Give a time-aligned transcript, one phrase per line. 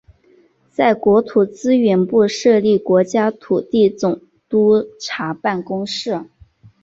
[0.71, 6.25] 在国土资源部设立国家土地总督察办公室。